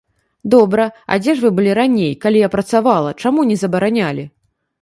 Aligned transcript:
Добра, 0.53 0.85
а 1.15 1.17
дзе 1.25 1.35
ж 1.41 1.43
вы 1.43 1.51
былі 1.59 1.75
раней, 1.79 2.09
калі 2.25 2.37
я 2.47 2.51
працавала, 2.57 3.15
чаму 3.25 3.49
не 3.51 3.63
забаранялі? 3.67 4.27